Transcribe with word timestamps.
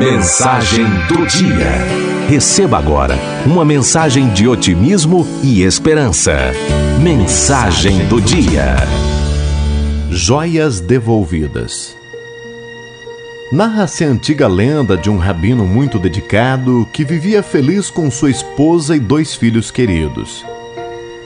Mensagem 0.00 0.86
do 1.08 1.26
dia. 1.26 2.26
Receba 2.26 2.78
agora 2.78 3.14
uma 3.44 3.66
mensagem 3.66 4.30
de 4.30 4.48
otimismo 4.48 5.26
e 5.42 5.62
esperança. 5.62 6.32
Mensagem 7.02 8.06
do 8.06 8.18
dia. 8.18 8.76
Joias 10.10 10.80
devolvidas. 10.80 11.94
Narra-se 13.52 14.02
a 14.02 14.08
antiga 14.08 14.48
lenda 14.48 14.96
de 14.96 15.10
um 15.10 15.18
rabino 15.18 15.66
muito 15.66 15.98
dedicado 15.98 16.88
que 16.94 17.04
vivia 17.04 17.42
feliz 17.42 17.90
com 17.90 18.10
sua 18.10 18.30
esposa 18.30 18.96
e 18.96 18.98
dois 18.98 19.34
filhos 19.34 19.70
queridos. 19.70 20.42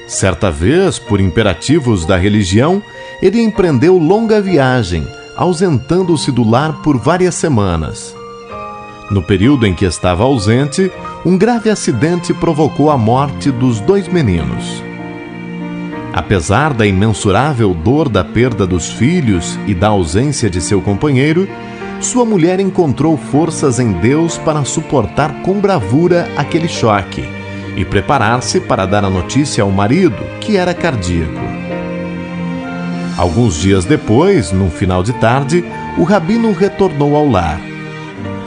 Certa 0.09 0.51
vez, 0.51 0.99
por 0.99 1.21
imperativos 1.21 2.05
da 2.05 2.17
religião, 2.17 2.83
ele 3.23 3.41
empreendeu 3.41 3.97
longa 3.99 4.41
viagem, 4.41 5.07
ausentando-se 5.37 6.33
do 6.33 6.43
lar 6.43 6.83
por 6.83 6.99
várias 6.99 7.37
semanas. 7.37 8.17
No 9.11 9.23
período 9.23 9.67
em 9.67 9.75
que 9.75 9.85
estava 9.85 10.25
ausente, 10.25 10.91
um 11.25 11.37
grave 11.37 11.69
acidente 11.69 12.33
provocou 12.33 12.91
a 12.91 12.97
morte 12.97 13.51
dos 13.51 13.81
dois 13.81 14.09
meninos. 14.09 14.83
Apesar 16.13 16.73
da 16.73 16.87
imensurável 16.87 17.75
dor 17.75 18.09
da 18.09 18.25
perda 18.25 18.67
dos 18.67 18.91
filhos 18.91 19.59
e 19.67 19.75
da 19.75 19.89
ausência 19.89 20.49
de 20.49 20.61
seu 20.61 20.81
companheiro, 20.81 21.49
sua 22.01 22.25
mulher 22.25 22.61
encontrou 22.61 23.17
forças 23.17 23.79
em 23.79 23.93
Deus 23.93 24.39
para 24.39 24.65
suportar 24.65 25.43
com 25.43 25.55
bravura 25.55 26.29
aquele 26.37 26.69
choque 26.69 27.25
e 27.77 27.85
preparar-se 27.85 28.61
para 28.61 28.87
dar 28.87 29.05
a 29.05 29.11
notícia 29.11 29.65
ao 29.65 29.71
marido, 29.71 30.23
que 30.41 30.57
era 30.57 30.73
cardíaco. 30.73 31.43
Alguns 33.17 33.61
dias 33.61 33.85
depois, 33.85 34.53
num 34.53 34.71
final 34.71 35.03
de 35.03 35.13
tarde, 35.15 35.65
o 35.99 36.05
rabino 36.05 36.53
retornou 36.53 37.17
ao 37.17 37.29
lar. 37.29 37.74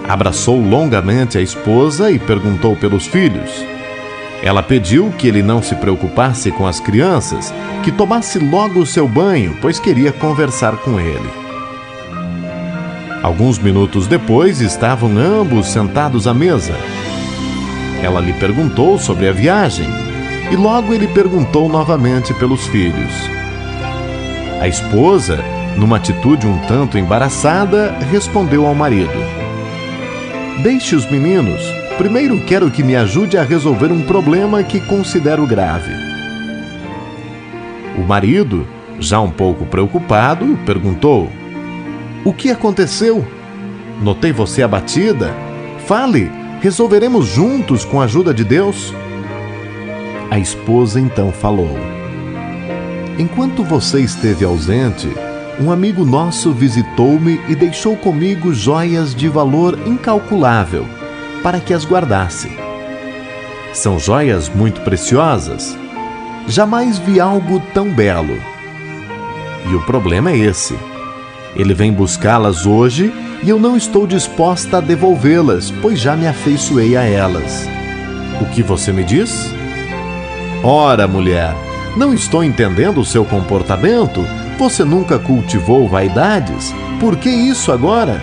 Abraçou 0.07 0.61
longamente 0.61 1.37
a 1.37 1.41
esposa 1.41 2.09
e 2.09 2.17
perguntou 2.17 2.75
pelos 2.75 3.05
filhos. 3.05 3.65
Ela 4.41 4.63
pediu 4.63 5.11
que 5.17 5.27
ele 5.27 5.41
não 5.41 5.61
se 5.61 5.75
preocupasse 5.75 6.51
com 6.51 6.65
as 6.65 6.79
crianças, 6.79 7.53
que 7.83 7.91
tomasse 7.91 8.39
logo 8.39 8.79
o 8.79 8.85
seu 8.85 9.07
banho, 9.07 9.57
pois 9.61 9.79
queria 9.79 10.11
conversar 10.11 10.77
com 10.77 10.99
ele. 10.99 11.29
Alguns 13.21 13.59
minutos 13.59 14.07
depois, 14.07 14.61
estavam 14.61 15.17
ambos 15.17 15.67
sentados 15.67 16.27
à 16.27 16.33
mesa. 16.33 16.73
Ela 18.01 18.21
lhe 18.21 18.31
perguntou 18.33 18.97
sobre 18.97 19.27
a 19.27 19.33
viagem 19.33 19.89
e 20.51 20.55
logo 20.55 20.93
ele 20.93 21.07
perguntou 21.07 21.67
novamente 21.67 22.33
pelos 22.35 22.65
filhos. 22.67 23.11
A 24.61 24.67
esposa, 24.67 25.43
numa 25.75 25.97
atitude 25.97 26.47
um 26.47 26.57
tanto 26.59 26.97
embaraçada, 26.97 27.97
respondeu 28.11 28.65
ao 28.65 28.73
marido: 28.73 29.36
Deixe 30.61 30.95
os 30.95 31.05
meninos. 31.09 31.61
Primeiro 31.99 32.39
quero 32.41 32.71
que 32.71 32.83
me 32.83 32.95
ajude 32.95 33.37
a 33.37 33.43
resolver 33.43 33.91
um 33.91 34.01
problema 34.01 34.63
que 34.63 34.79
considero 34.81 35.45
grave. 35.45 35.91
O 37.95 38.01
marido, 38.01 38.67
já 38.99 39.19
um 39.19 39.29
pouco 39.29 39.65
preocupado, 39.65 40.57
perguntou: 40.65 41.29
O 42.25 42.33
que 42.33 42.49
aconteceu? 42.49 43.25
Notei 44.01 44.31
você 44.31 44.63
abatida. 44.63 45.31
Fale, 45.85 46.31
resolveremos 46.59 47.27
juntos 47.27 47.85
com 47.85 48.01
a 48.01 48.05
ajuda 48.05 48.33
de 48.33 48.43
Deus. 48.43 48.93
A 50.31 50.39
esposa 50.39 50.99
então 50.99 51.31
falou: 51.31 51.77
Enquanto 53.19 53.63
você 53.63 54.01
esteve 54.01 54.43
ausente, 54.43 55.07
um 55.59 55.71
amigo 55.71 56.05
nosso 56.05 56.51
visitou-me 56.51 57.41
e 57.47 57.55
deixou 57.55 57.95
comigo 57.97 58.53
joias 58.53 59.15
de 59.15 59.27
valor 59.27 59.77
incalculável 59.87 60.85
para 61.41 61.59
que 61.59 61.73
as 61.73 61.85
guardasse. 61.85 62.49
São 63.73 63.99
joias 63.99 64.49
muito 64.49 64.81
preciosas. 64.81 65.77
Jamais 66.47 66.97
vi 66.99 67.19
algo 67.19 67.59
tão 67.73 67.89
belo. 67.89 68.37
E 69.69 69.75
o 69.75 69.81
problema 69.81 70.31
é 70.31 70.37
esse. 70.37 70.77
Ele 71.55 71.73
vem 71.73 71.91
buscá-las 71.91 72.65
hoje 72.65 73.11
e 73.43 73.49
eu 73.49 73.59
não 73.59 73.75
estou 73.75 74.05
disposta 74.05 74.77
a 74.77 74.81
devolvê-las, 74.81 75.71
pois 75.81 75.99
já 75.99 76.15
me 76.15 76.27
afeiçoei 76.27 76.95
a 76.95 77.03
elas. 77.03 77.67
O 78.41 78.45
que 78.45 78.61
você 78.61 78.91
me 78.91 79.03
diz? 79.03 79.51
Ora, 80.63 81.07
mulher, 81.07 81.55
não 81.95 82.13
estou 82.13 82.43
entendendo 82.43 82.99
o 82.99 83.05
seu 83.05 83.25
comportamento. 83.25 84.23
Você 84.57 84.83
nunca 84.83 85.19
cultivou 85.19 85.87
vaidades? 85.87 86.73
Por 86.99 87.15
que 87.17 87.29
isso 87.29 87.71
agora? 87.71 88.21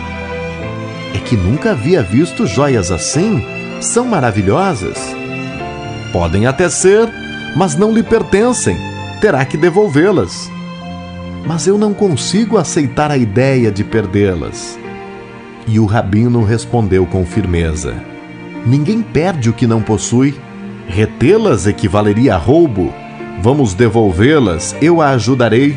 É 1.14 1.18
que 1.18 1.36
nunca 1.36 1.70
havia 1.72 2.02
visto 2.02 2.46
joias 2.46 2.90
assim. 2.90 3.42
São 3.80 4.06
maravilhosas. 4.06 4.98
Podem 6.12 6.46
até 6.46 6.68
ser, 6.68 7.08
mas 7.56 7.76
não 7.76 7.92
lhe 7.92 8.02
pertencem. 8.02 8.76
Terá 9.20 9.44
que 9.44 9.56
devolvê-las. 9.56 10.50
Mas 11.46 11.66
eu 11.66 11.78
não 11.78 11.94
consigo 11.94 12.58
aceitar 12.58 13.10
a 13.10 13.16
ideia 13.16 13.70
de 13.70 13.84
perdê-las. 13.84 14.78
E 15.66 15.78
o 15.78 15.86
rabino 15.86 16.42
respondeu 16.42 17.06
com 17.06 17.24
firmeza: 17.24 17.94
Ninguém 18.66 19.02
perde 19.02 19.50
o 19.50 19.52
que 19.52 19.66
não 19.66 19.82
possui. 19.82 20.34
Retê-las 20.86 21.66
equivaleria 21.66 22.34
a 22.34 22.38
roubo 22.38 22.92
Vamos 23.40 23.74
devolvê-las, 23.74 24.74
eu 24.80 25.02
a 25.02 25.10
ajudarei. 25.10 25.76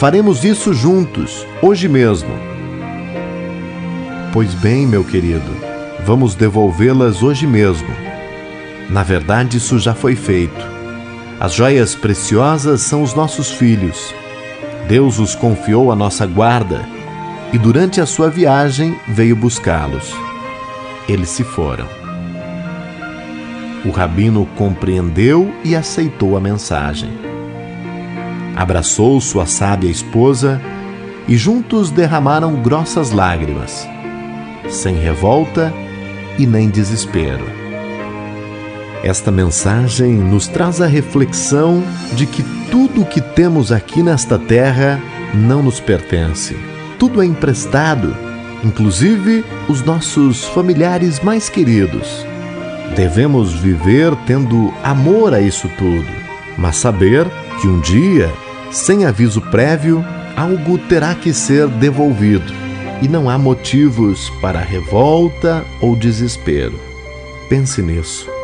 Faremos 0.00 0.44
isso 0.44 0.72
juntos, 0.72 1.46
hoje 1.60 1.86
mesmo. 1.86 2.30
Pois 4.32 4.54
bem, 4.54 4.86
meu 4.86 5.04
querido, 5.04 5.54
vamos 6.06 6.34
devolvê-las 6.34 7.22
hoje 7.22 7.46
mesmo. 7.46 7.86
Na 8.88 9.02
verdade, 9.02 9.58
isso 9.58 9.78
já 9.78 9.92
foi 9.92 10.16
feito. 10.16 10.66
As 11.38 11.52
joias 11.52 11.94
preciosas 11.94 12.80
são 12.80 13.02
os 13.02 13.12
nossos 13.12 13.50
filhos. 13.50 14.14
Deus 14.88 15.18
os 15.18 15.34
confiou 15.34 15.92
à 15.92 15.94
nossa 15.94 16.24
guarda 16.26 16.80
e 17.52 17.58
durante 17.58 18.00
a 18.00 18.06
sua 18.06 18.30
viagem 18.30 18.96
veio 19.06 19.36
buscá-los. 19.36 20.14
Eles 21.06 21.28
se 21.28 21.44
foram. 21.44 21.86
O 23.84 23.90
rabino 23.90 24.48
compreendeu 24.56 25.52
e 25.62 25.76
aceitou 25.76 26.38
a 26.38 26.40
mensagem. 26.40 27.19
Abraçou 28.60 29.20
sua 29.20 29.46
sábia 29.46 29.90
esposa 29.90 30.60
e 31.26 31.36
juntos 31.36 31.90
derramaram 31.90 32.60
grossas 32.62 33.10
lágrimas, 33.10 33.88
sem 34.68 34.96
revolta 34.96 35.72
e 36.38 36.46
nem 36.46 36.68
desespero. 36.68 37.44
Esta 39.02 39.30
mensagem 39.30 40.12
nos 40.12 40.46
traz 40.46 40.80
a 40.80 40.86
reflexão 40.86 41.82
de 42.12 42.26
que 42.26 42.42
tudo 42.70 43.00
o 43.00 43.06
que 43.06 43.20
temos 43.20 43.72
aqui 43.72 44.02
nesta 44.02 44.38
terra 44.38 45.00
não 45.32 45.62
nos 45.62 45.80
pertence. 45.80 46.54
Tudo 46.98 47.22
é 47.22 47.24
emprestado, 47.24 48.14
inclusive 48.62 49.42
os 49.68 49.82
nossos 49.82 50.44
familiares 50.44 51.20
mais 51.20 51.48
queridos 51.48 52.26
Devemos 52.94 53.54
viver 53.54 54.14
tendo 54.26 54.74
amor 54.82 55.32
a 55.32 55.40
isso 55.40 55.70
tudo, 55.78 56.06
mas 56.58 56.76
saber 56.76 57.26
que 57.60 57.68
um 57.68 57.80
dia, 57.80 58.30
sem 58.70 59.04
aviso 59.04 59.40
prévio, 59.50 60.04
algo 60.36 60.78
terá 60.78 61.14
que 61.14 61.32
ser 61.32 61.68
devolvido 61.68 62.52
e 63.02 63.08
não 63.08 63.28
há 63.28 63.38
motivos 63.38 64.30
para 64.40 64.60
revolta 64.60 65.64
ou 65.80 65.96
desespero. 65.96 66.78
Pense 67.48 67.82
nisso. 67.82 68.39